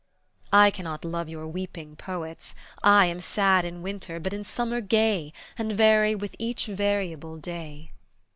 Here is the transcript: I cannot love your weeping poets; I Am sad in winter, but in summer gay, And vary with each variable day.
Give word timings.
I 0.51 0.71
cannot 0.71 1.05
love 1.05 1.29
your 1.29 1.45
weeping 1.47 1.95
poets; 1.95 2.55
I 2.81 3.05
Am 3.05 3.19
sad 3.19 3.65
in 3.65 3.83
winter, 3.83 4.19
but 4.19 4.33
in 4.33 4.43
summer 4.43 4.81
gay, 4.81 5.31
And 5.59 5.73
vary 5.73 6.15
with 6.15 6.35
each 6.39 6.65
variable 6.65 7.37
day. 7.37 7.89